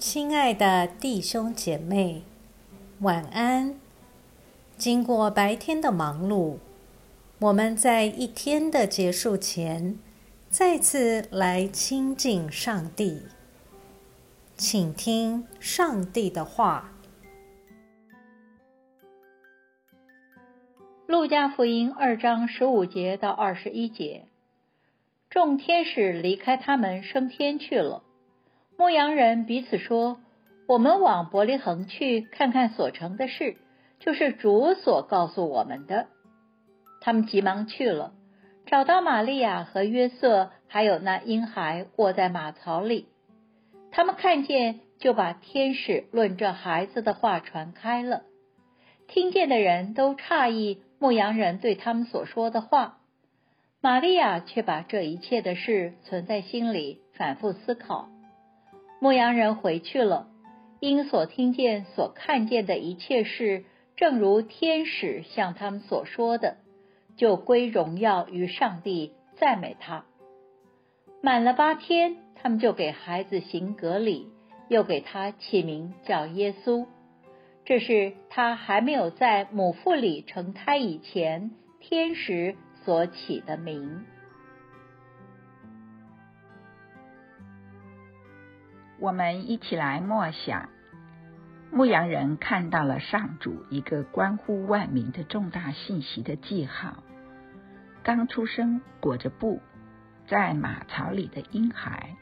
[0.00, 2.22] 亲爱的弟兄姐妹，
[3.00, 3.78] 晚安。
[4.78, 6.56] 经过白天的忙碌，
[7.38, 9.98] 我们在一天的结束前，
[10.48, 13.24] 再次来亲近上帝，
[14.56, 16.92] 请听上帝的话。
[21.06, 24.24] 路加福音二章十五节到二十一节，
[25.28, 28.02] 众天使离开他们升天去了。
[28.80, 30.20] 牧羊人彼此说
[30.66, 33.58] ：“我们往伯利恒去，看看所成的事，
[33.98, 36.06] 就是主所告诉我们的。”
[37.02, 38.14] 他们急忙去了，
[38.64, 43.08] 找到玛利亚和约瑟，还有那婴孩卧在马槽里。
[43.90, 48.22] 他们看见，就把天使论这孩子的话传开了。
[49.08, 52.96] 听见的人都诧异牧羊人对他们所说的话。
[53.82, 58.08] 玛利亚却把这一切的事存在心里，反复思考。
[59.00, 60.28] 牧羊人回去了，
[60.78, 63.64] 因所听见、所看见的一切事，
[63.96, 66.58] 正如天使向他们所说的，
[67.16, 70.04] 就归荣耀于上帝，赞美他。
[71.22, 74.28] 满了八天，他们就给孩子行隔礼，
[74.68, 76.86] 又给他起名叫耶稣。
[77.64, 84.04] 这是他还没有在母腹里成胎以前，天使所起的名。
[89.00, 90.68] 我们一起来默想。
[91.72, 97.02] 牧羊人看到了上主一个关乎万民的重大信息的记号：
[98.02, 99.62] 刚出生裹着布
[100.26, 102.16] 在马槽里的婴孩。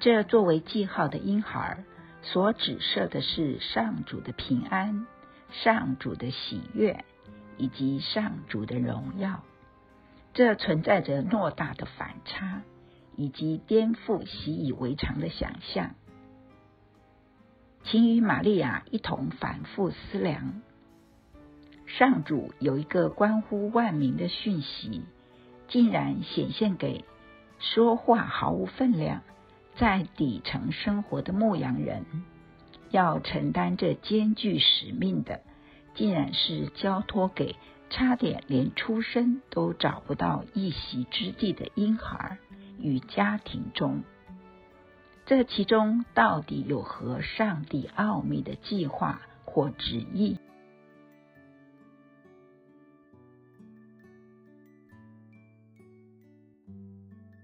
[0.00, 1.84] 这作为记号的婴孩，
[2.22, 5.06] 所指涉的是上主的平安、
[5.50, 7.04] 上主的喜悦
[7.58, 9.42] 以及上主的荣耀。
[10.32, 12.62] 这存在着偌大的反差。
[13.16, 15.94] 以及颠覆习以为常的想象，
[17.84, 20.62] 请与玛利亚一同反复思量。
[21.86, 25.02] 上主有一个关乎万民的讯息，
[25.68, 27.04] 竟然显现给
[27.58, 29.22] 说话毫无分量、
[29.76, 32.04] 在底层生活的牧羊人。
[32.90, 35.40] 要承担这艰巨使命的，
[35.94, 37.56] 竟然是交托给
[37.88, 42.38] 差点连出生都找不到一席之地的婴孩。
[42.82, 44.02] 与家庭中，
[45.24, 50.38] 这其中到底有何上帝奥秘的计划或旨意？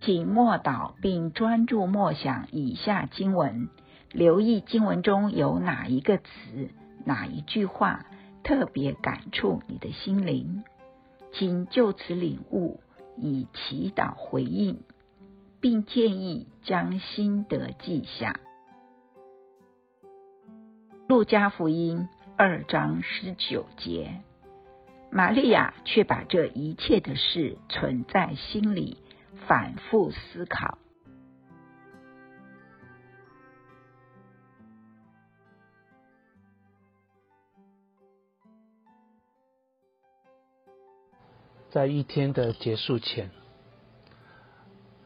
[0.00, 3.68] 请默祷并专注默想以下经文，
[4.12, 6.24] 留意经文中有哪一个词、
[7.04, 8.06] 哪一句话
[8.44, 10.62] 特别感触你的心灵，
[11.32, 12.80] 请就此领悟，
[13.16, 14.85] 以祈祷回应。
[15.68, 18.38] 并建议将心得记下。
[21.08, 24.22] 路加福音二章十九节，
[25.10, 28.98] 玛利亚却把这一切的事存在心里，
[29.48, 30.78] 反复思考。
[41.70, 43.45] 在一天的结束前。